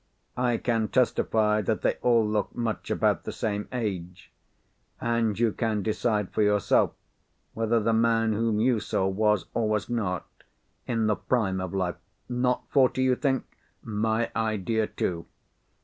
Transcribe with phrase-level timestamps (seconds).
[0.37, 6.31] I can testify that they all look much about the same age—and you can decide
[6.33, 6.93] for yourself,
[7.53, 10.25] whether the man whom you saw was, or was not,
[10.87, 11.97] in the prime of life.
[12.27, 13.45] Not forty, you think?
[13.83, 15.27] My idea too.